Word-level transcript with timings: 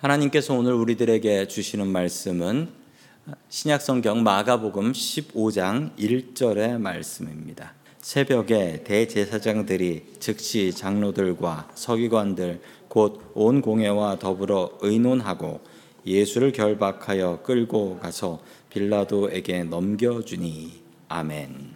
하나님께서 0.00 0.54
오늘 0.54 0.72
우리들에게 0.72 1.46
주시는 1.46 1.86
말씀은 1.86 2.70
신약성경 3.50 4.22
마가복음 4.22 4.92
15장 4.92 5.94
1절의 5.98 6.80
말씀입니다. 6.80 7.74
새벽에 7.98 8.82
대제사장들이 8.82 10.14
즉시 10.18 10.72
장로들과 10.72 11.68
서기관들 11.74 12.62
곧 12.88 13.20
온 13.34 13.60
공회와 13.60 14.18
더불어 14.18 14.78
의논하고 14.80 15.60
예수를 16.06 16.52
결박하여 16.52 17.42
끌고 17.42 17.98
가서 17.98 18.40
빌라도에게 18.70 19.64
넘겨주니 19.64 20.80
아멘. 21.08 21.74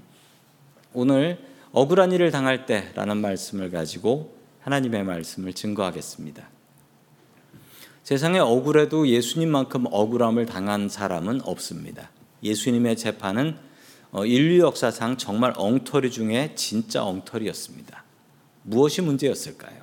오늘 0.95 1.39
억울한 1.73 2.11
일을 2.13 2.31
당할 2.31 2.65
때라는 2.65 3.19
말씀을 3.19 3.71
가지고 3.71 4.35
하나님의 4.61 5.05
말씀을 5.05 5.53
증거하겠습니다. 5.53 6.54
세상에 8.05 8.39
억울해도 8.39 9.09
예수님만큼 9.09 9.87
억울함을 9.91 10.45
당한 10.45 10.91
사람은 10.91 11.41
없습니다. 11.43 12.11
예수님의 12.43 12.99
재판은 12.99 13.57
어, 14.13 14.27
인류 14.27 14.63
역사상 14.63 15.17
정말 15.17 15.55
엉터리 15.57 16.11
중에 16.11 16.53
진짜 16.55 17.03
엉터리였습니다. 17.03 18.05
무엇이 18.63 19.01
문제였을까요? 19.01 19.83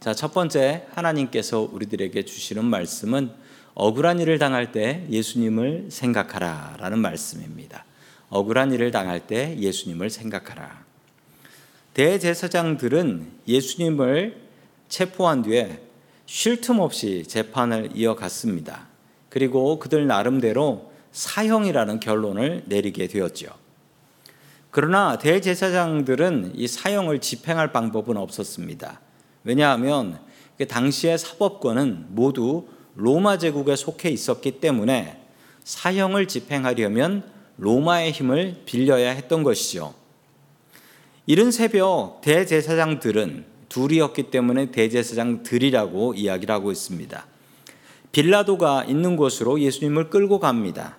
자, 0.00 0.14
첫 0.14 0.34
번째 0.34 0.86
하나님께서 0.90 1.60
우리들에게 1.60 2.24
주시는 2.24 2.64
말씀은 2.64 3.30
억울한 3.74 4.18
일을 4.18 4.40
당할 4.40 4.72
때 4.72 5.06
예수님을 5.08 5.90
생각하라라는 5.90 6.98
말씀입니다. 6.98 7.84
억울한 8.30 8.72
일을 8.72 8.90
당할 8.90 9.28
때 9.28 9.56
예수님을 9.60 10.10
생각하라. 10.10 10.84
대제사장들은 11.94 13.30
예수님을 13.46 14.40
체포한 14.88 15.42
뒤에 15.42 15.87
쉴 16.28 16.60
틈 16.60 16.78
없이 16.78 17.24
재판을 17.26 17.88
이어갔습니다. 17.94 18.86
그리고 19.30 19.78
그들 19.78 20.06
나름대로 20.06 20.92
사형이라는 21.10 22.00
결론을 22.00 22.64
내리게 22.66 23.08
되었죠. 23.08 23.48
그러나 24.70 25.16
대제사장들은 25.16 26.52
이 26.54 26.68
사형을 26.68 27.20
집행할 27.20 27.72
방법은 27.72 28.18
없었습니다. 28.18 29.00
왜냐하면 29.42 30.20
그 30.58 30.68
당시의 30.68 31.16
사법권은 31.16 32.08
모두 32.10 32.68
로마 32.94 33.38
제국에 33.38 33.74
속해 33.74 34.10
있었기 34.10 34.60
때문에 34.60 35.18
사형을 35.64 36.28
집행하려면 36.28 37.24
로마의 37.56 38.12
힘을 38.12 38.64
빌려야 38.66 39.12
했던 39.12 39.42
것이죠. 39.42 39.94
이른 41.24 41.50
새벽 41.50 42.20
대제사장들은 42.20 43.57
둘이었기 43.68 44.30
때문에 44.30 44.70
대제사장들이라고 44.70 46.14
이야기를 46.14 46.54
하고 46.54 46.72
있습니다. 46.72 47.26
빌라도가 48.12 48.84
있는 48.84 49.16
곳으로 49.16 49.60
예수님을 49.60 50.10
끌고 50.10 50.38
갑니다. 50.38 50.96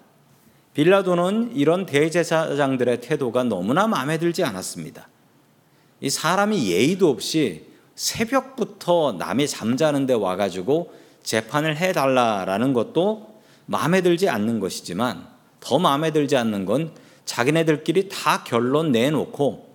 빌라도는 0.74 1.52
이런 1.56 1.86
대제사장들의 1.86 3.02
태도가 3.02 3.44
너무나 3.44 3.88
마음에 3.88 4.18
들지 4.18 4.44
않았습니다. 4.44 5.08
이 6.02 6.10
사람이 6.10 6.70
예의도 6.72 7.10
없이 7.10 7.66
새벽부터 7.96 9.14
남이 9.18 9.48
잠자는데 9.48 10.14
와가지고 10.14 10.94
재판을 11.24 11.76
해달라라는 11.76 12.74
것도 12.74 13.42
마음에 13.66 14.02
들지 14.02 14.30
않는 14.30 14.60
것이지만 14.60 15.28
더 15.60 15.80
마음에 15.80 16.12
들지 16.12 16.38
않는 16.38 16.66
건 16.66 16.92
자기네들끼리 17.26 18.10
다 18.10 18.44
결론 18.44 18.92
내놓고 18.92 19.69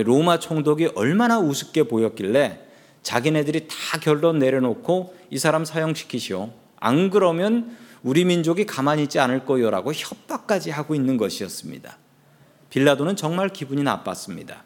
로마 0.00 0.38
총독이 0.38 0.92
얼마나 0.94 1.38
우습게 1.38 1.84
보였길래 1.84 2.60
자기네들이 3.02 3.68
다 3.68 3.98
결론 4.00 4.38
내려놓고 4.38 5.14
이 5.30 5.38
사람 5.38 5.64
사형시키시오. 5.64 6.50
안 6.76 7.10
그러면 7.10 7.76
우리 8.02 8.24
민족이 8.24 8.66
가만히 8.66 9.04
있지 9.04 9.18
않을 9.18 9.44
거요라고 9.44 9.92
협박까지 9.92 10.70
하고 10.70 10.94
있는 10.94 11.16
것이었습니다. 11.16 11.98
빌라도는 12.70 13.16
정말 13.16 13.50
기분이 13.50 13.82
나빴습니다. 13.82 14.64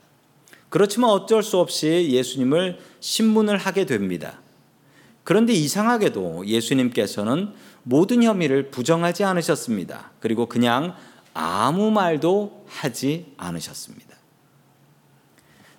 그렇지만 0.68 1.10
어쩔 1.10 1.42
수 1.42 1.58
없이 1.58 2.08
예수님을 2.10 2.78
신문을 3.00 3.56
하게 3.56 3.84
됩니다. 3.84 4.40
그런데 5.24 5.52
이상하게도 5.52 6.46
예수님께서는 6.46 7.52
모든 7.82 8.22
혐의를 8.22 8.70
부정하지 8.70 9.24
않으셨습니다. 9.24 10.12
그리고 10.20 10.46
그냥 10.46 10.94
아무 11.34 11.90
말도 11.90 12.64
하지 12.68 13.32
않으셨습니다. 13.36 14.15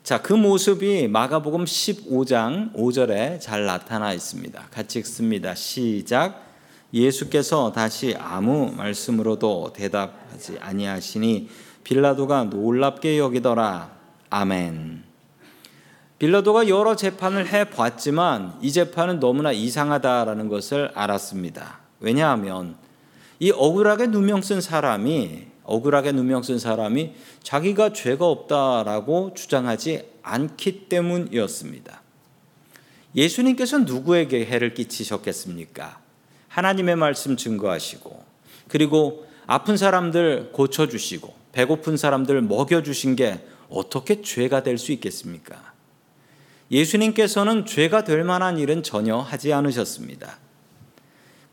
자, 0.07 0.21
그 0.21 0.31
모습이 0.31 1.09
마가복음 1.09 1.65
15장 1.65 2.73
5절에 2.73 3.41
잘 3.41 3.65
나타나 3.65 4.13
있습니다. 4.13 4.67
같이 4.71 4.99
읽습니다. 4.99 5.53
시작. 5.53 6.45
예수께서 6.93 7.73
다시 7.73 8.15
아무 8.17 8.71
말씀으로도 8.71 9.73
대답하지 9.73 10.59
아니하시니 10.61 11.49
빌라도가 11.83 12.45
놀랍게 12.45 13.19
여기더라. 13.19 13.91
아멘. 14.29 15.03
빌라도가 16.19 16.69
여러 16.69 16.95
재판을 16.95 17.45
해 17.45 17.69
봤지만 17.69 18.59
이 18.61 18.71
재판은 18.71 19.19
너무나 19.19 19.51
이상하다라는 19.51 20.47
것을 20.47 20.89
알았습니다. 20.95 21.79
왜냐하면 21.99 22.77
이 23.41 23.51
억울하게 23.51 24.07
누명 24.07 24.41
쓴 24.41 24.61
사람이 24.61 25.47
억울하게 25.67 26.13
누명 26.13 26.41
쓴 26.41 26.57
사람이 26.57 27.13
자기가 27.43 27.93
죄가 27.93 28.25
없다라고 28.25 29.33
주장하지 29.35 30.03
않기 30.23 30.87
때문이었습니다. 30.89 32.01
예수님께서 33.15 33.79
누구에게 33.79 34.45
해를 34.45 34.73
끼치셨겠습니까? 34.73 35.99
하나님의 36.47 36.95
말씀 36.95 37.37
증거하시고 37.37 38.23
그리고 38.67 39.27
아픈 39.45 39.77
사람들 39.77 40.51
고쳐주시고 40.53 41.33
배고픈 41.51 41.97
사람들 41.97 42.41
먹여주신 42.41 43.15
게 43.15 43.39
어떻게 43.69 44.21
죄가 44.21 44.63
될 44.63 44.77
수 44.77 44.91
있겠습니까? 44.93 45.73
예수님께서는 46.71 47.65
죄가 47.65 48.03
될 48.03 48.23
만한 48.23 48.57
일은 48.57 48.83
전혀 48.83 49.17
하지 49.17 49.53
않으셨습니다. 49.53 50.37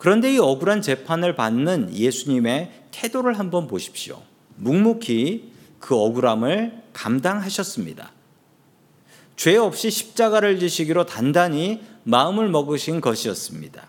그런데 0.05 0.35
이 0.35 0.39
억울한 0.39 0.83
재판을 0.83 1.35
받는 1.35 1.97
예수님의 1.97 2.71
태도를 2.91 3.39
한번 3.39 3.67
보십시오. 3.67 4.21
묵묵히 4.57 5.51
그 5.79 5.97
억울함을 5.97 6.83
감당하셨습니다. 6.93 8.13
죄 9.37 9.57
없이 9.57 9.91
십자가를 9.91 10.61
지시기로 10.61 11.07
단단히 11.07 11.81
마음을 12.03 12.51
먹으신 12.51 13.01
것이었습니다. 13.01 13.89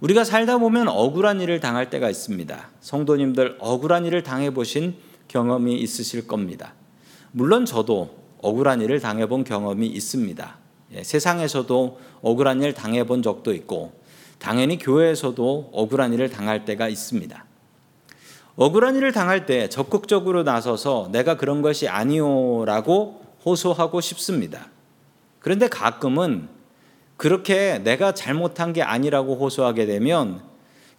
우리가 0.00 0.22
살다 0.22 0.58
보면 0.58 0.88
억울한 0.88 1.40
일을 1.40 1.60
당할 1.60 1.88
때가 1.88 2.10
있습니다. 2.10 2.68
성도님들 2.82 3.56
억울한 3.60 4.04
일을 4.04 4.22
당해 4.22 4.52
보신 4.52 4.96
경험이 5.28 5.76
있으실 5.76 6.26
겁니다. 6.26 6.74
물론 7.32 7.64
저도 7.64 8.18
억울한 8.42 8.82
일을 8.82 9.00
당해 9.00 9.24
본 9.28 9.44
경험이 9.44 9.86
있습니다. 9.86 10.58
예, 10.92 11.02
세상에서도 11.02 12.00
억울한 12.20 12.62
일 12.62 12.74
당해 12.74 13.04
본 13.04 13.22
적도 13.22 13.54
있고 13.54 14.03
당연히 14.38 14.78
교회에서도 14.78 15.70
억울한 15.72 16.12
일을 16.12 16.30
당할 16.30 16.64
때가 16.64 16.88
있습니다. 16.88 17.44
억울한 18.56 18.96
일을 18.96 19.12
당할 19.12 19.46
때 19.46 19.68
적극적으로 19.68 20.42
나서서 20.42 21.08
내가 21.12 21.36
그런 21.36 21.62
것이 21.62 21.88
아니오라고 21.88 23.22
호소하고 23.44 24.00
싶습니다. 24.00 24.68
그런데 25.40 25.68
가끔은 25.68 26.48
그렇게 27.16 27.78
내가 27.78 28.14
잘못한 28.14 28.72
게 28.72 28.82
아니라고 28.82 29.36
호소하게 29.36 29.86
되면 29.86 30.42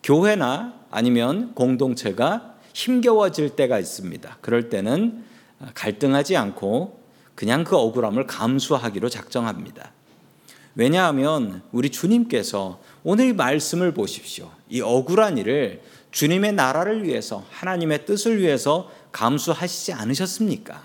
교회나 0.03 0.73
아니면 0.91 1.53
공동체가 1.56 2.56
힘겨워질 2.73 3.56
때가 3.56 3.79
있습니다. 3.79 4.38
그럴 4.41 4.69
때는 4.69 5.23
갈등하지 5.73 6.35
않고 6.38 7.00
그냥 7.35 7.63
그 7.63 7.75
억울함을 7.75 8.28
감수하기로 8.28 9.09
작정합니다. 9.09 9.91
왜냐하면 10.75 11.62
우리 11.72 11.90
주님께서 11.90 12.80
오늘 13.03 13.30
이 13.30 13.34
말씀을 13.34 13.94
보십시오. 13.94 14.52
이 14.70 14.82
억울한 14.82 15.38
일을 15.38 15.82
주님의 16.11 16.53
나라를 16.53 17.03
위해서 17.03 17.44
하나님의 17.50 18.05
뜻을 18.05 18.41
위해서 18.41 18.91
감수하시지 19.11 19.94
않으셨습니까? 19.94 20.84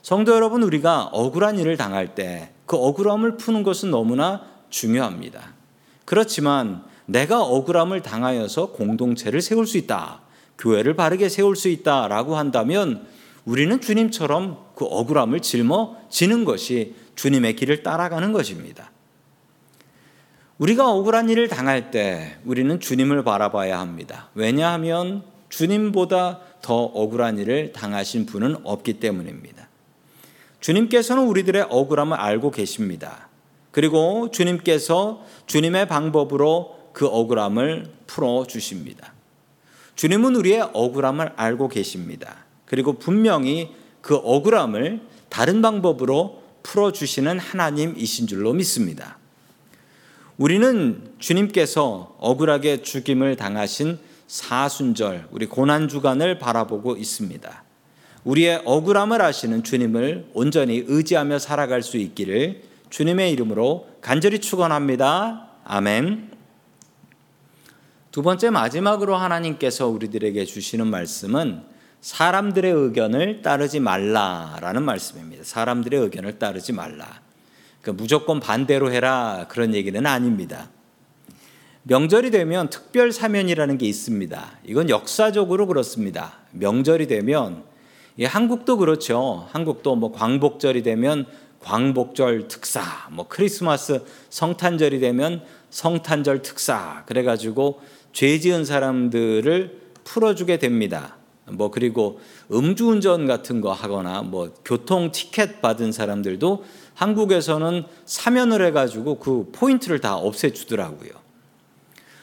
성도 0.00 0.34
여러분, 0.34 0.62
우리가 0.62 1.04
억울한 1.12 1.58
일을 1.58 1.76
당할 1.76 2.14
때 2.14 2.52
그 2.72 2.78
억울함을 2.78 3.36
푸는 3.36 3.64
것은 3.64 3.90
너무나 3.90 4.46
중요합니다. 4.70 5.52
그렇지만 6.06 6.82
내가 7.04 7.42
억울함을 7.42 8.00
당하여서 8.00 8.72
공동체를 8.72 9.42
세울 9.42 9.66
수 9.66 9.76
있다. 9.76 10.22
교회를 10.56 10.96
바르게 10.96 11.28
세울 11.28 11.54
수 11.54 11.68
있다라고 11.68 12.34
한다면 12.34 13.06
우리는 13.44 13.78
주님처럼 13.78 14.56
그 14.74 14.86
억울함을 14.86 15.40
짊어지는 15.40 16.46
것이 16.46 16.94
주님의 17.14 17.56
길을 17.56 17.82
따라가는 17.82 18.32
것입니다. 18.32 18.90
우리가 20.58 20.90
억울한 20.90 21.28
일을 21.28 21.48
당할 21.48 21.90
때 21.90 22.36
우리는 22.44 22.78
주님을 22.78 23.24
바라봐야 23.24 23.80
합니다. 23.80 24.30
왜냐하면 24.34 25.24
주님보다 25.48 26.40
더 26.62 26.74
억울한 26.84 27.38
일을 27.38 27.72
당하신 27.72 28.26
분은 28.26 28.56
없기 28.64 29.00
때문입니다. 29.00 29.68
주님께서는 30.60 31.24
우리들의 31.24 31.66
억울함을 31.68 32.16
알고 32.16 32.52
계십니다. 32.52 33.28
그리고 33.72 34.30
주님께서 34.30 35.24
주님의 35.46 35.88
방법으로 35.88 36.90
그 36.92 37.06
억울함을 37.06 37.86
풀어 38.06 38.46
주십니다. 38.46 39.12
주님은 39.96 40.36
우리의 40.36 40.70
억울함을 40.72 41.32
알고 41.36 41.68
계십니다. 41.68 42.44
그리고 42.66 42.94
분명히 42.94 43.74
그 44.00 44.14
억울함을 44.16 45.00
다른 45.28 45.62
방법으로 45.62 46.41
풀어 46.62 46.92
주시는 46.92 47.38
하나님이신 47.38 48.26
줄로 48.26 48.52
믿습니다. 48.52 49.18
우리는 50.38 51.12
주님께서 51.18 52.16
억울하게 52.18 52.82
죽임을 52.82 53.36
당하신 53.36 53.98
사순절, 54.26 55.28
우리 55.30 55.46
고난 55.46 55.88
주간을 55.88 56.38
바라보고 56.38 56.96
있습니다. 56.96 57.64
우리의 58.24 58.62
억울함을 58.64 59.20
아시는 59.20 59.62
주님을 59.62 60.30
온전히 60.32 60.84
의지하며 60.86 61.38
살아갈 61.38 61.82
수 61.82 61.96
있기를 61.96 62.62
주님의 62.90 63.32
이름으로 63.32 63.88
간절히 64.00 64.38
축원합니다. 64.38 65.48
아멘. 65.64 66.30
두 68.10 68.22
번째 68.22 68.50
마지막으로 68.50 69.16
하나님께서 69.16 69.88
우리들에게 69.88 70.44
주시는 70.44 70.86
말씀은 70.86 71.62
사람들의 72.02 72.70
의견을 72.70 73.42
따르지 73.42 73.78
말라라는 73.78 74.82
말씀입니다. 74.82 75.44
사람들의 75.44 76.00
의견을 76.00 76.38
따르지 76.38 76.72
말라. 76.72 77.20
그러니까 77.80 78.02
무조건 78.02 78.40
반대로 78.40 78.92
해라 78.92 79.46
그런 79.48 79.72
얘기는 79.72 80.04
아닙니다. 80.04 80.68
명절이 81.84 82.32
되면 82.32 82.70
특별 82.70 83.12
사면이라는 83.12 83.78
게 83.78 83.86
있습니다. 83.86 84.58
이건 84.64 84.90
역사적으로 84.90 85.66
그렇습니다. 85.68 86.34
명절이 86.50 87.06
되면 87.06 87.62
예, 88.18 88.26
한국도 88.26 88.76
그렇죠. 88.78 89.48
한국도 89.52 89.94
뭐 89.96 90.12
광복절이 90.12 90.82
되면 90.82 91.26
광복절 91.60 92.48
특사, 92.48 92.82
뭐 93.10 93.26
크리스마스 93.28 94.04
성탄절이 94.28 94.98
되면 94.98 95.42
성탄절 95.70 96.42
특사 96.42 97.04
그래 97.06 97.22
가지고 97.22 97.80
죄 98.12 98.38
지은 98.40 98.64
사람들을 98.64 99.80
풀어주게 100.02 100.58
됩니다. 100.58 101.16
뭐 101.50 101.70
그리고 101.70 102.20
음주운전 102.52 103.26
같은 103.26 103.60
거 103.60 103.72
하거나 103.72 104.22
뭐 104.22 104.52
교통 104.64 105.10
티켓 105.10 105.60
받은 105.60 105.92
사람들도 105.92 106.64
한국에서는 106.94 107.84
사면을 108.04 108.64
해가지고 108.66 109.18
그 109.18 109.50
포인트를 109.52 110.00
다 110.00 110.16
없애주더라고요. 110.16 111.10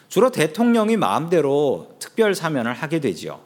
주로 0.08 0.32
대통령이 0.32 0.98
마음대로 0.98 1.92
특별 2.00 2.34
사면을 2.34 2.74
하게 2.74 3.00
되죠. 3.00 3.42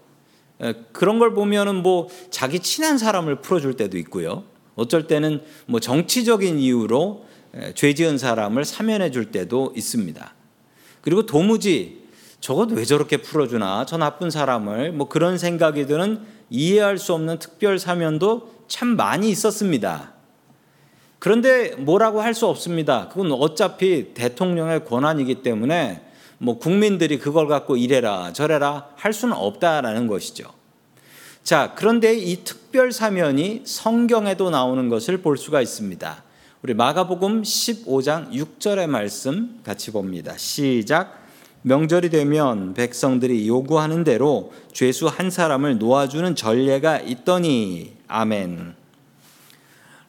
그런 0.92 1.20
걸 1.20 1.34
보면은 1.34 1.82
뭐 1.84 2.08
자기 2.30 2.60
친한 2.60 2.98
사람을 2.98 3.42
풀어줄 3.42 3.76
때도 3.76 3.98
있고요. 3.98 4.44
어쩔 4.76 5.08
때는 5.08 5.42
뭐 5.66 5.80
정치적인 5.80 6.60
이유로 6.60 7.26
죄 7.76 7.94
지은 7.94 8.18
사람을 8.18 8.64
사면해 8.64 9.12
줄 9.12 9.32
때도 9.32 9.74
있습니다. 9.76 10.34
그리고 11.02 11.26
도무지 11.26 12.03
저것 12.44 12.70
왜 12.74 12.84
저렇게 12.84 13.16
풀어주나 13.16 13.86
저 13.86 13.96
나쁜 13.96 14.30
사람을 14.30 14.92
뭐 14.92 15.08
그런 15.08 15.38
생각이 15.38 15.88
드는 15.88 16.20
이해할 16.50 16.98
수 16.98 17.14
없는 17.14 17.40
특별 17.40 17.80
사면도 17.80 18.66
참 18.68 18.98
많이 18.98 19.30
있었습니다. 19.30 20.12
그런데 21.20 21.74
뭐라고 21.78 22.20
할 22.20 22.34
수 22.34 22.48
없습니다. 22.48 23.08
그건 23.08 23.32
어차피 23.32 24.14
대통령의 24.14 24.84
권한이기 24.84 25.36
때문에 25.36 26.02
뭐 26.38 26.60
국민들이 26.60 27.18
그걸 27.18 27.48
갖고 27.48 27.78
이래라 27.78 28.34
저래라 28.34 28.90
할 28.98 29.14
수는 29.14 29.38
없다라는 29.38 30.08
것이죠. 30.08 30.44
자, 31.44 31.72
그런데 31.78 32.14
이 32.14 32.44
특별 32.44 32.92
사면이 32.92 33.62
성경에도 33.64 34.50
나오는 34.50 34.90
것을 34.90 35.20
볼 35.20 35.38
수가 35.38 35.62
있습니다. 35.62 36.24
우리 36.62 36.74
마가복음 36.74 37.44
15장 37.44 38.34
6절의 38.34 38.88
말씀 38.88 39.62
같이 39.64 39.92
봅니다. 39.92 40.38
시작. 40.38 41.23
명절이 41.64 42.10
되면 42.10 42.74
백성들이 42.74 43.48
요구하는 43.48 44.04
대로 44.04 44.52
죄수 44.74 45.08
한 45.08 45.30
사람을 45.30 45.80
놓아주는 45.80 46.36
전례가 46.36 47.00
있더니 47.00 47.94
아멘. 48.08 48.76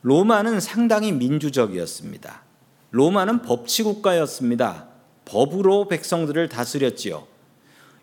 로마는 0.03 0.61
상당히 0.61 1.13
민주적이었습니다. 1.13 2.43
로마는 2.91 3.43
법치 3.43 3.85
국가였습니다. 3.85 4.87
법으로 5.25 5.89
백성들을 5.89 6.49
다스렸지요. 6.49 7.27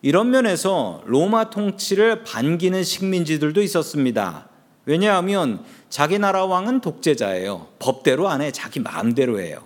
이런 0.01 0.31
면에서 0.31 1.03
로마 1.05 1.49
통치를 1.49 2.23
반기는 2.23 2.83
식민지들도 2.83 3.61
있었습니다. 3.61 4.47
왜냐하면 4.85 5.63
자기 5.89 6.17
나라 6.17 6.45
왕은 6.45 6.81
독재자예요. 6.81 7.67
법대로 7.79 8.29
안 8.29 8.41
해. 8.41 8.51
자기 8.51 8.79
마음대로 8.79 9.39
해요. 9.39 9.59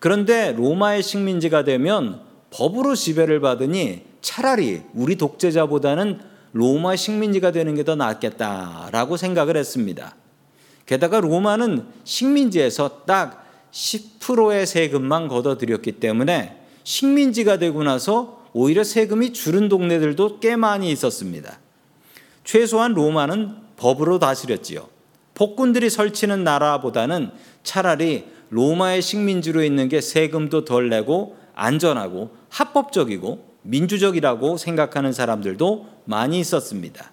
그런데 0.00 0.52
로마의 0.52 1.02
식민지가 1.02 1.62
되면 1.64 2.29
법으로 2.50 2.94
지배를 2.94 3.40
받으니 3.40 4.02
차라리 4.20 4.82
우리 4.94 5.16
독재자보다는 5.16 6.20
로마 6.52 6.96
식민지가 6.96 7.52
되는 7.52 7.74
게 7.74 7.84
더 7.84 7.94
낫겠다라고 7.94 9.16
생각을 9.16 9.56
했습니다. 9.56 10.16
게다가 10.86 11.20
로마는 11.20 11.86
식민지에서 12.04 13.02
딱 13.06 13.46
10%의 13.70 14.66
세금만 14.66 15.28
걷어들였기 15.28 15.92
때문에 15.92 16.56
식민지가 16.82 17.58
되고 17.58 17.84
나서 17.84 18.42
오히려 18.52 18.82
세금이 18.82 19.32
줄은 19.32 19.68
동네들도 19.68 20.40
꽤 20.40 20.56
많이 20.56 20.90
있었습니다. 20.90 21.60
최소한 22.42 22.94
로마는 22.94 23.54
법으로 23.76 24.18
다스렸지요. 24.18 24.88
폭군들이 25.34 25.88
설치는 25.88 26.42
나라보다는 26.42 27.30
차라리 27.62 28.24
로마의 28.50 29.00
식민지로 29.00 29.62
있는 29.62 29.88
게 29.88 30.00
세금도 30.00 30.64
덜 30.64 30.88
내고 30.88 31.36
안전하고 31.54 32.34
합법적이고 32.50 33.50
민주적이라고 33.62 34.56
생각하는 34.56 35.12
사람들도 35.12 35.86
많이 36.04 36.38
있었습니다. 36.40 37.10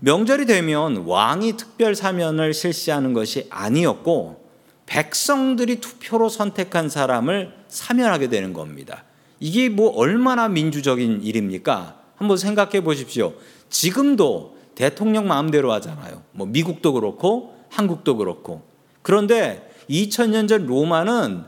명절이 0.00 0.46
되면 0.46 0.98
왕이 1.06 1.56
특별 1.56 1.94
사면을 1.94 2.52
실시하는 2.52 3.12
것이 3.12 3.46
아니었고 3.50 4.44
백성들이 4.84 5.80
투표로 5.80 6.28
선택한 6.28 6.88
사람을 6.88 7.54
사면하게 7.68 8.28
되는 8.28 8.52
겁니다. 8.52 9.04
이게 9.40 9.68
뭐 9.68 9.90
얼마나 9.90 10.48
민주적인 10.48 11.22
일입니까? 11.22 12.00
한번 12.16 12.36
생각해 12.36 12.82
보십시오. 12.82 13.34
지금도 13.68 14.56
대통령 14.74 15.26
마음대로 15.26 15.72
하잖아요. 15.72 16.22
뭐 16.32 16.46
미국도 16.46 16.92
그렇고 16.92 17.56
한국도 17.70 18.16
그렇고. 18.16 18.62
그런데 19.02 19.70
2000년 19.90 20.48
전 20.48 20.66
로마는 20.66 21.44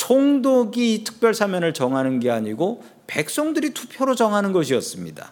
총독이 0.00 1.04
특별 1.04 1.34
사면을 1.34 1.74
정하는 1.74 2.20
게 2.20 2.30
아니고 2.30 2.82
백성들이 3.06 3.74
투표로 3.74 4.14
정하는 4.14 4.52
것이었습니다. 4.52 5.30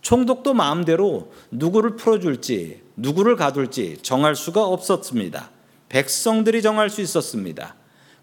총독도 0.00 0.54
마음대로 0.54 1.30
누구를 1.50 1.96
풀어줄지, 1.96 2.80
누구를 2.96 3.36
가둘지 3.36 3.98
정할 4.00 4.34
수가 4.34 4.64
없었습니다. 4.64 5.50
백성들이 5.90 6.62
정할 6.62 6.88
수 6.88 7.02
있었습니다. 7.02 7.74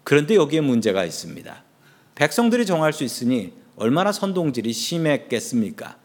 그런데 0.02 0.34
여기에 0.34 0.60
문제가 0.60 1.04
있습니다. 1.04 1.62
백성들이 2.16 2.66
정할 2.66 2.92
수 2.92 3.04
있으니 3.04 3.52
얼마나 3.76 4.10
선동질이 4.10 4.72
심했겠습니까? 4.72 5.98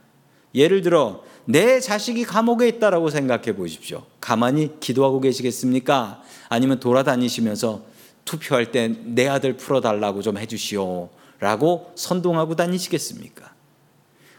예를 0.54 0.84
들어 0.84 1.24
내 1.46 1.80
자식이 1.80 2.24
감옥에 2.25 2.68
있다라고 2.68 3.10
생각해 3.10 3.56
보십시오. 3.56 4.06
가만히 4.22 4.80
기도하고 4.80 5.22
계시겠습니까? 5.22 6.22
아니면 6.50 6.80
돌아다니시면서 6.80 7.95
투표할 8.25 8.72
때 8.72 8.89
내 9.05 9.27
아들 9.27 9.55
풀어달라고 9.55 10.22
좀 10.22 10.38
해주시오 10.38 11.10
라고 11.39 11.91
선동하고 11.96 12.55
다니시겠습니까? 12.55 13.53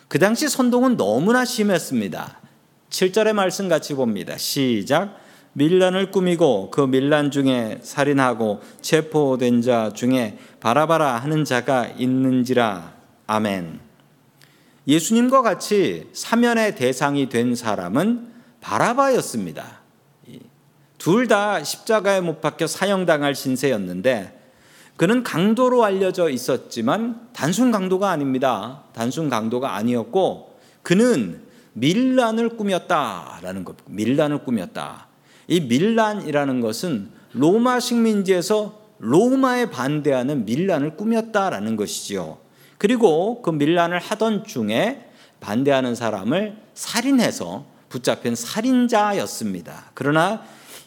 그 0.08 0.18
당시 0.18 0.48
선동은 0.48 0.96
너무나 0.96 1.44
심했습니다. 1.44 2.40
7절의 2.90 3.32
말씀 3.32 3.68
같이 3.68 3.94
봅니다. 3.94 4.36
시작. 4.36 5.18
밀란을 5.54 6.10
꾸미고 6.10 6.70
그 6.70 6.82
밀란 6.82 7.30
중에 7.30 7.80
살인하고 7.82 8.60
체포된 8.82 9.62
자 9.62 9.90
중에 9.94 10.38
바라바라 10.60 11.16
하는 11.16 11.44
자가 11.44 11.86
있는지라. 11.86 12.94
아멘. 13.26 13.80
예수님과 14.86 15.42
같이 15.42 16.08
사면의 16.12 16.76
대상이 16.76 17.28
된 17.28 17.54
사람은 17.54 18.28
바라바였습니다. 18.60 19.80
둘 21.06 21.28
다 21.28 21.62
십자가에 21.62 22.20
못 22.20 22.40
박혀 22.40 22.66
사형당할 22.66 23.36
신세였는데 23.36 24.36
그는 24.96 25.22
강도로 25.22 25.84
알려져 25.84 26.28
있었지만 26.28 27.28
단순 27.32 27.70
강도가 27.70 28.10
아닙니다. 28.10 28.82
단순 28.92 29.30
강도가 29.30 29.76
아니었고 29.76 30.58
그는 30.82 31.42
밀란을 31.74 32.56
꾸몄다라는 32.56 33.62
것. 33.62 33.76
밀란을 33.86 34.42
꾸몄다. 34.42 35.06
이 35.46 35.60
밀란이라는 35.60 36.60
것은 36.60 37.10
로마 37.34 37.78
식민지에서 37.78 38.80
로마에 38.98 39.66
반대하는 39.70 40.44
밀란을 40.44 40.96
꾸몄다라는 40.96 41.76
것이지요. 41.76 42.38
그리고 42.78 43.42
그 43.42 43.50
밀란을 43.50 44.00
하던 44.00 44.42
중에 44.42 45.08
반대하는 45.38 45.94
사람을 45.94 46.56
살인해서 46.74 47.64
붙잡힌 47.90 48.34
살인자였습니다. 48.34 49.92
그러나 49.94 50.42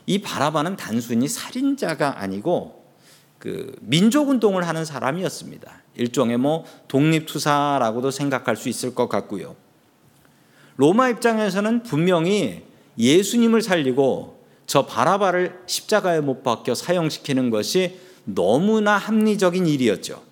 이 0.09 0.17
바라바는 0.17 0.75
단순히 0.75 1.27
살인자가 1.27 2.19
아니고 2.19 2.83
그 3.37 3.75
민족 3.79 4.29
운동을 4.29 4.67
하는 4.67 4.83
사람이었습니다. 4.83 5.83
일종의 5.97 6.37
뭐 6.37 6.65
독립투사라고도 6.87 8.09
생각할 8.09 8.55
수 8.55 8.69
있을 8.69 8.95
것 8.95 9.07
같고요. 9.07 9.55
로마 10.77 11.09
입장에서는 11.09 11.83
분명히 11.83 12.63
예수님을 12.97 13.61
살리고 13.61 14.43
저 14.65 14.87
바라바를 14.87 15.59
십자가에 15.67 16.21
못 16.21 16.41
박혀 16.41 16.73
사형시키는 16.73 17.51
것이 17.51 17.99
너무나 18.23 18.97
합리적인 18.97 19.67
일이었죠. 19.67 20.23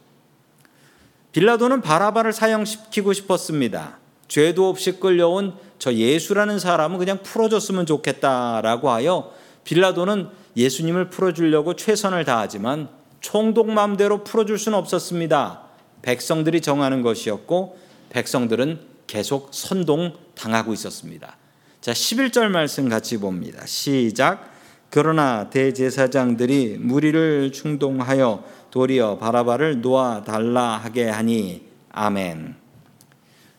빌라도는 1.34 1.82
바라바를 1.82 2.34
사형시키고 2.34 3.14
싶었습니다. 3.14 4.00
죄도 4.28 4.70
없이 4.70 4.94
끌려온 4.94 5.54
저 5.78 5.94
예수라는 5.94 6.58
사람은 6.58 6.98
그냥 6.98 7.22
풀어줬으면 7.22 7.86
좋겠다라고 7.86 8.90
하여 8.90 9.38
빌라도는 9.68 10.30
예수님을 10.56 11.10
풀어주려고 11.10 11.76
최선을 11.76 12.24
다하지만 12.24 12.88
총독 13.20 13.70
마음대로 13.70 14.24
풀어줄 14.24 14.58
수는 14.58 14.78
없었습니다. 14.78 15.64
백성들이 16.02 16.62
정하는 16.62 17.02
것이었고 17.02 17.78
백성들은 18.10 18.80
계속 19.08 19.50
선동 19.52 20.14
당하고 20.36 20.72
있었습니다. 20.72 21.36
자, 21.82 21.92
11절 21.92 22.48
말씀 22.48 22.88
같이 22.88 23.18
봅니다. 23.18 23.66
시작. 23.66 24.54
그러나 24.90 25.50
대제사장들이 25.50 26.78
무리를 26.80 27.52
충동하여 27.52 28.46
도리어 28.72 29.18
바라바를 29.18 29.82
놓아 29.82 30.24
달라 30.24 30.78
하게 30.78 31.10
하니 31.10 31.64
아멘. 31.92 32.56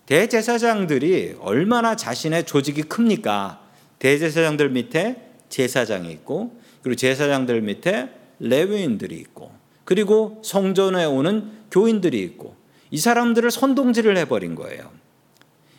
대제사장들이 0.07 1.37
얼마나 1.41 1.97
자신의 1.97 2.47
조직이 2.47 2.83
큽니까? 2.83 3.61
대제사장들 3.99 4.71
밑에 4.71 5.28
제사장이 5.49 6.11
있고 6.13 6.59
그리고 6.83 6.97
제사장들 6.97 7.61
밑에 7.63 8.11
레위인들이 8.41 9.17
있고 9.17 9.51
그리고 9.85 10.41
성전에 10.45 11.05
오는 11.05 11.51
교인들이 11.71 12.21
있고 12.23 12.57
이 12.91 12.99
사람들을 12.99 13.51
선동질을 13.51 14.17
해버린 14.19 14.55
거예요. 14.55 14.91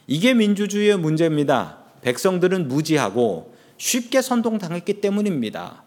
이게 0.07 0.33
민주주의의 0.33 0.97
문제입니다. 0.97 1.77
백성들은 2.01 2.67
무지하고 2.67 3.53
쉽게 3.77 4.21
선동당했기 4.21 5.01
때문입니다. 5.01 5.83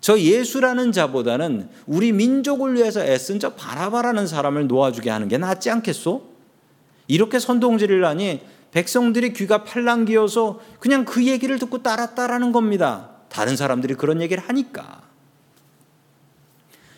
저 0.00 0.18
예수라는 0.18 0.92
자보다는 0.92 1.68
우리 1.86 2.12
민족을 2.12 2.74
위해서 2.74 3.02
애쓴 3.04 3.40
저 3.40 3.54
바라바라는 3.54 4.26
사람을 4.26 4.66
놓아주게 4.68 5.10
하는 5.10 5.28
게 5.28 5.38
낫지 5.38 5.70
않겠소? 5.70 6.22
이렇게 7.08 7.38
선동질을 7.38 8.04
하니 8.04 8.40
백성들이 8.72 9.32
귀가 9.32 9.64
팔랑귀어서 9.64 10.60
그냥 10.80 11.04
그 11.04 11.26
얘기를 11.26 11.58
듣고 11.58 11.82
따랐다라는 11.82 12.52
겁니다. 12.52 13.10
다른 13.28 13.56
사람들이 13.56 13.94
그런 13.94 14.20
얘기를 14.20 14.42
하니까. 14.46 15.02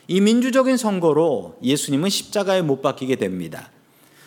이 0.07 0.21
민주적인 0.21 0.77
선거로 0.77 1.59
예수님은 1.63 2.09
십자가에 2.09 2.63
못 2.63 2.81
박히게 2.81 3.17
됩니다. 3.17 3.71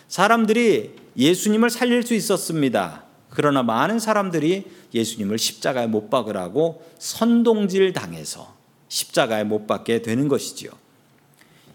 사람들이 0.08 0.96
예수님을 1.18 1.70
살릴 1.70 2.04
수 2.04 2.14
있었습니다. 2.14 3.06
그러나 3.30 3.64
많은 3.64 3.98
사람들이 3.98 4.66
예수님을 4.94 5.38
십자가에 5.38 5.88
못 5.88 6.10
박으라고 6.10 6.86
선동질 7.00 7.94
당해서 7.94 8.54
십자가에 8.90 9.44
못 9.44 9.68
박게 9.68 10.02
되는 10.02 10.28
것이지요. 10.28 10.70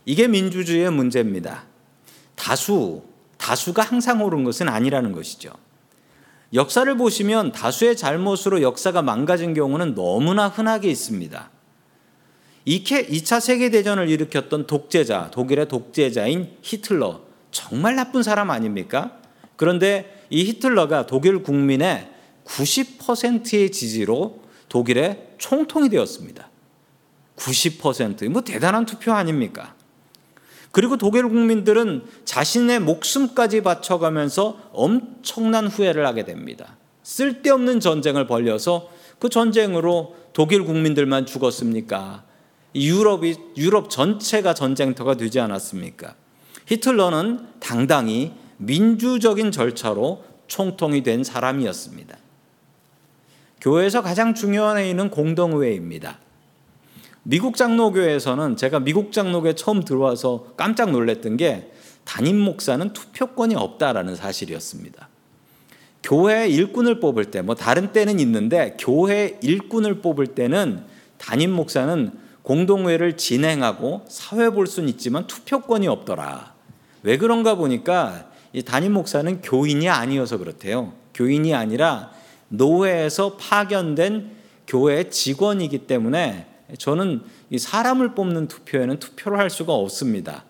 이게 0.04 0.28
민주주의의 0.28 0.92
문제입니다. 0.92 1.64
다수, 2.36 3.02
다수가 3.38 3.82
항상 3.82 4.22
옳은 4.22 4.44
것은 4.44 4.68
아니라는 4.68 5.12
것이죠. 5.12 5.52
역사를 6.54 6.96
보시면 6.96 7.52
다수의 7.52 7.96
잘못으로 7.96 8.62
역사가 8.62 9.02
망가진 9.02 9.52
경우는 9.54 9.94
너무나 9.94 10.48
흔하게 10.48 10.90
있습니다. 10.90 11.50
2차 12.66 13.40
세계대전을 13.40 14.08
일으켰던 14.08 14.66
독재자, 14.66 15.30
독일의 15.30 15.68
독재자인 15.68 16.56
히틀러, 16.62 17.20
정말 17.50 17.94
나쁜 17.94 18.22
사람 18.22 18.50
아닙니까? 18.50 19.18
그런데 19.56 20.24
이 20.30 20.44
히틀러가 20.44 21.06
독일 21.06 21.42
국민의 21.42 22.10
90%의 22.44 23.70
지지로 23.70 24.42
독일의 24.68 25.34
총통이 25.38 25.88
되었습니다. 25.88 26.48
90%. 27.36 28.28
뭐 28.28 28.42
대단한 28.42 28.86
투표 28.86 29.12
아닙니까? 29.12 29.74
그리고 30.76 30.98
독일 30.98 31.26
국민들은 31.26 32.04
자신의 32.26 32.80
목숨까지 32.80 33.62
바쳐가면서 33.62 34.58
엄청난 34.74 35.68
후회를 35.68 36.06
하게 36.06 36.26
됩니다. 36.26 36.76
쓸데없는 37.02 37.80
전쟁을 37.80 38.26
벌려서 38.26 38.90
그 39.18 39.30
전쟁으로 39.30 40.16
독일 40.34 40.64
국민들만 40.64 41.24
죽었습니까? 41.24 42.24
유럽이 42.74 43.36
유럽 43.56 43.88
전체가 43.88 44.52
전쟁터가 44.52 45.14
되지 45.16 45.40
않았습니까? 45.40 46.14
히틀러는 46.66 47.46
당당히 47.58 48.32
민주적인 48.58 49.52
절차로 49.52 50.24
총통이 50.46 51.02
된 51.02 51.24
사람이었습니다. 51.24 52.18
교회에서 53.62 54.02
가장 54.02 54.34
중요한 54.34 54.76
회의는 54.76 55.08
공동회의입니다. 55.08 56.18
미국 57.28 57.56
장로교에서는 57.56 58.56
제가 58.56 58.78
미국 58.78 59.10
장로교에 59.10 59.56
처음 59.56 59.82
들어와서 59.82 60.46
깜짝 60.56 60.92
놀랐던 60.92 61.36
게 61.36 61.72
담임 62.04 62.38
목사는 62.38 62.92
투표권이 62.92 63.56
없다라는 63.56 64.14
사실이었습니다. 64.14 65.08
교회 66.04 66.46
일꾼을 66.46 67.00
뽑을 67.00 67.24
때, 67.32 67.42
뭐 67.42 67.56
다른 67.56 67.90
때는 67.92 68.20
있는데 68.20 68.76
교회 68.78 69.40
일꾼을 69.42 70.02
뽑을 70.02 70.28
때는 70.28 70.84
담임 71.18 71.50
목사는 71.50 72.12
공동회를 72.42 73.16
진행하고 73.16 74.04
사회 74.06 74.50
볼 74.50 74.68
수는 74.68 74.88
있지만 74.90 75.26
투표권이 75.26 75.88
없더라. 75.88 76.54
왜 77.02 77.18
그런가 77.18 77.56
보니까 77.56 78.30
이 78.52 78.62
담임 78.62 78.92
목사는 78.92 79.42
교인이 79.42 79.88
아니어서 79.88 80.38
그렇대요. 80.38 80.92
교인이 81.12 81.52
아니라 81.54 82.12
노회에서 82.50 83.36
파견된 83.36 84.30
교회 84.68 85.10
직원이기 85.10 85.88
때문에 85.88 86.54
저는 86.78 87.22
이 87.50 87.58
사람을 87.58 88.14
뽑는 88.14 88.48
투표에는 88.48 88.98
투표를 88.98 89.38
할 89.38 89.50
수가 89.50 89.72
없습니다. 89.74 90.44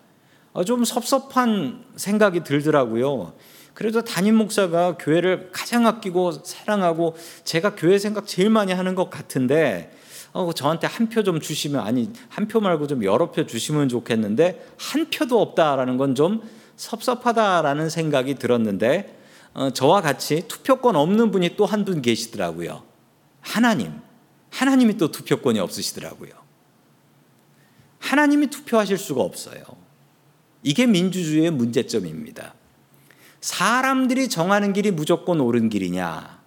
어, 0.52 0.64
좀 0.64 0.84
섭섭한 0.84 1.84
생각이 1.96 2.42
들더라고요. 2.44 3.34
그래도 3.74 4.02
담임 4.02 4.36
목사가 4.36 4.96
교회를 4.96 5.50
가장 5.52 5.86
아끼고 5.86 6.32
사랑하고 6.44 7.14
제가 7.44 7.74
교회 7.74 7.98
생각 7.98 8.26
제일 8.26 8.48
많이 8.48 8.72
하는 8.72 8.94
것 8.94 9.10
같은데 9.10 9.92
어, 10.32 10.50
저한테 10.52 10.86
한 10.86 11.08
표 11.08 11.22
좀 11.22 11.40
주시면 11.40 11.80
아니 11.86 12.10
한 12.30 12.48
표 12.48 12.60
말고 12.60 12.86
좀 12.86 13.04
여러 13.04 13.30
표 13.30 13.46
주시면 13.46 13.88
좋겠는데 13.90 14.66
한 14.78 15.10
표도 15.10 15.40
없다라는 15.40 15.98
건 15.98 16.14
좀 16.14 16.42
섭섭하다라는 16.76 17.90
생각이 17.90 18.36
들었는데 18.36 19.14
어, 19.54 19.70
저와 19.70 20.00
같이 20.02 20.48
투표권 20.48 20.96
없는 20.96 21.30
분이 21.30 21.56
또 21.56 21.66
한 21.66 21.84
분 21.84 22.00
계시더라고요. 22.00 22.82
하나님. 23.40 23.92
하나님이 24.50 24.96
또 24.96 25.10
투표권이 25.10 25.58
없으시더라고요. 25.58 26.30
하나님이 27.98 28.48
투표하실 28.48 28.98
수가 28.98 29.22
없어요. 29.22 29.62
이게 30.62 30.86
민주주의의 30.86 31.50
문제점입니다. 31.50 32.54
사람들이 33.40 34.28
정하는 34.28 34.72
길이 34.72 34.90
무조건 34.90 35.40
옳은 35.40 35.68
길이냐? 35.68 36.40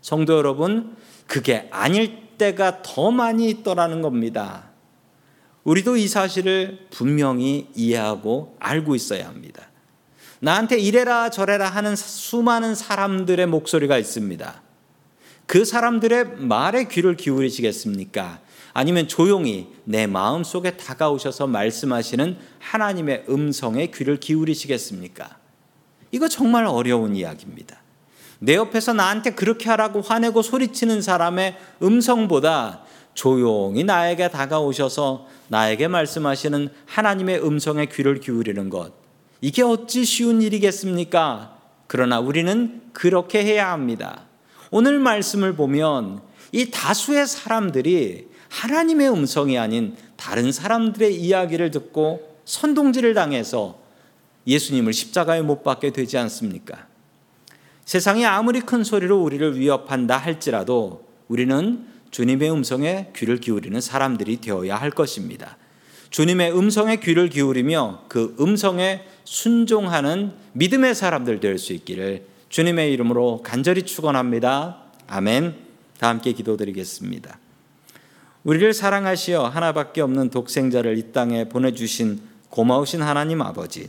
성도 0.00 0.36
여러분, 0.36 0.96
그게 1.26 1.68
아닐 1.72 2.36
때가 2.38 2.82
더 2.82 3.10
많이 3.10 3.48
있더라는 3.48 4.02
겁니다. 4.02 4.70
우리도 5.64 5.96
이 5.96 6.06
사실을 6.06 6.86
분명히 6.90 7.68
이해하고 7.74 8.56
알고 8.60 8.94
있어야 8.94 9.26
합니다. 9.26 9.68
나한테 10.38 10.78
이래라 10.78 11.30
저래라 11.30 11.68
하는 11.68 11.96
수많은 11.96 12.74
사람들의 12.74 13.46
목소리가 13.46 13.98
있습니다. 13.98 14.62
그 15.46 15.64
사람들의 15.64 16.36
말에 16.38 16.84
귀를 16.84 17.16
기울이시겠습니까? 17.16 18.40
아니면 18.72 19.08
조용히 19.08 19.68
내 19.84 20.06
마음 20.06 20.44
속에 20.44 20.76
다가오셔서 20.76 21.46
말씀하시는 21.46 22.36
하나님의 22.58 23.24
음성에 23.28 23.86
귀를 23.86 24.18
기울이시겠습니까? 24.20 25.38
이거 26.10 26.28
정말 26.28 26.66
어려운 26.66 27.16
이야기입니다. 27.16 27.80
내 28.38 28.54
옆에서 28.54 28.92
나한테 28.92 29.30
그렇게 29.30 29.70
하라고 29.70 30.02
화내고 30.02 30.42
소리치는 30.42 31.00
사람의 31.00 31.56
음성보다 31.82 32.82
조용히 33.14 33.82
나에게 33.82 34.28
다가오셔서 34.28 35.26
나에게 35.48 35.88
말씀하시는 35.88 36.68
하나님의 36.84 37.42
음성에 37.42 37.86
귀를 37.86 38.20
기울이는 38.20 38.68
것. 38.68 38.92
이게 39.40 39.62
어찌 39.62 40.04
쉬운 40.04 40.42
일이겠습니까? 40.42 41.56
그러나 41.86 42.20
우리는 42.20 42.82
그렇게 42.92 43.42
해야 43.42 43.70
합니다. 43.72 44.25
오늘 44.78 44.98
말씀을 44.98 45.56
보면 45.56 46.20
이 46.52 46.70
다수의 46.70 47.26
사람들이 47.26 48.28
하나님의 48.50 49.08
음성이 49.08 49.56
아닌 49.56 49.96
다른 50.16 50.52
사람들의 50.52 51.18
이야기를 51.18 51.70
듣고 51.70 52.36
선동질을 52.44 53.14
당해서 53.14 53.78
예수님을 54.46 54.92
십자가에 54.92 55.40
못 55.40 55.64
박게 55.64 55.94
되지 55.94 56.18
않습니까? 56.18 56.88
세상이 57.86 58.26
아무리 58.26 58.60
큰 58.60 58.84
소리로 58.84 59.18
우리를 59.22 59.58
위협한다 59.58 60.18
할지라도 60.18 61.06
우리는 61.28 61.86
주님의 62.10 62.52
음성에 62.52 63.12
귀를 63.16 63.38
기울이는 63.38 63.80
사람들이 63.80 64.42
되어야 64.42 64.76
할 64.76 64.90
것입니다. 64.90 65.56
주님의 66.10 66.54
음성에 66.54 66.96
귀를 66.96 67.30
기울이며 67.30 68.04
그 68.08 68.36
음성에 68.38 69.04
순종하는 69.24 70.34
믿음의 70.52 70.94
사람들 70.94 71.40
될 71.40 71.58
수 71.58 71.72
있기를 71.72 72.35
주님의 72.48 72.92
이름으로 72.92 73.42
간절히 73.42 73.82
축원합니다. 73.82 74.82
아멘. 75.08 75.54
다 75.98 76.08
함께 76.08 76.32
기도드리겠습니다. 76.32 77.38
우리를 78.44 78.72
사랑하시어 78.72 79.48
하나밖에 79.48 80.00
없는 80.00 80.30
독생자를 80.30 80.98
이 80.98 81.12
땅에 81.12 81.48
보내 81.48 81.72
주신 81.72 82.20
고마우신 82.50 83.02
하나님 83.02 83.42
아버지. 83.42 83.88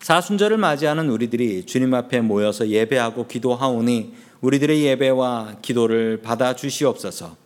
사순절을 0.00 0.58
맞이하는 0.58 1.08
우리들이 1.10 1.66
주님 1.66 1.94
앞에 1.94 2.20
모여서 2.20 2.68
예배하고 2.68 3.26
기도하오니 3.26 4.14
우리들의 4.40 4.84
예배와 4.84 5.56
기도를 5.62 6.20
받아 6.22 6.54
주시옵소서. 6.54 7.36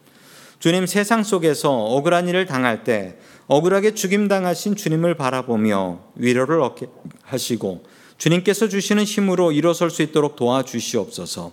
주님 0.59 0.87
세상 0.87 1.25
속에서 1.25 1.73
억울한 1.73 2.29
일을 2.29 2.47
당할 2.47 2.85
때 2.85 3.19
억울하게 3.49 3.95
죽임 3.95 4.29
당하신 4.29 4.77
주님을 4.77 5.17
바라보며 5.17 6.01
위로를 6.15 6.61
얻게 6.61 6.87
하시고 7.23 7.85
주님께서 8.23 8.69
주시는 8.69 9.03
힘으로 9.03 9.51
일어설 9.51 9.91
수 9.91 10.01
있도록 10.01 10.37
도와주시옵소서. 10.37 11.51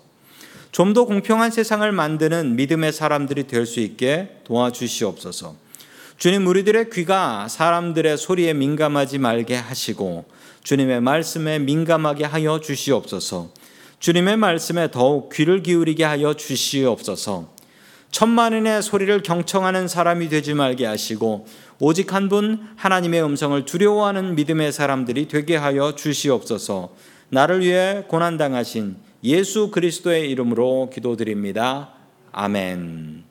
좀 0.72 0.94
더 0.94 1.06
공평한 1.06 1.50
세상을 1.50 1.92
만드는 1.92 2.56
믿음의 2.58 2.94
사람들이 2.94 3.48
될 3.48 3.66
수 3.66 3.80
있게 3.80 4.30
도와주시옵소서. 4.44 5.56
주님 6.20 6.46
우리들의 6.46 6.92
귀가 6.92 7.48
사람들의 7.48 8.20
소리에 8.20 8.54
민감하지 8.54 9.18
말게 9.18 9.56
하시고 9.56 10.26
주님의 10.64 11.02
말씀에 11.02 11.58
민감하게 11.58 12.26
하여 12.26 12.60
주시옵소서. 12.60 13.50
주님의 14.00 14.38
말씀에 14.38 14.92
더욱 14.92 15.32
귀를 15.34 15.64
기울이게 15.64 16.04
하여 16.04 16.36
주시옵소서. 16.36 17.50
천만인의 18.12 18.82
소리를 18.82 19.22
경청하는 19.22 19.88
사람이 19.88 20.30
되지 20.30 20.54
말게 20.54 20.86
하시고 20.86 21.46
오직 21.80 22.14
한 22.14 22.28
분 22.30 22.60
하나님의 22.76 23.24
음성을 23.24 23.66
두려워하는 23.66 24.36
믿음의 24.36 24.72
사람들이 24.72 25.28
되게 25.28 25.56
하여 25.56 25.96
주시옵소서. 25.96 26.94
나를 27.30 27.62
위해 27.62 28.04
고난 28.08 28.38
당하신 28.38 28.98
예수 29.24 29.72
그리스도의 29.72 30.30
이름으로 30.32 30.90
기도드립니다. 30.94 31.92
아멘. 32.32 33.29